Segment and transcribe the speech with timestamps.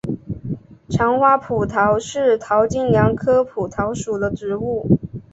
[0.89, 4.99] 长花蒲桃是桃金娘科蒲桃属的植物。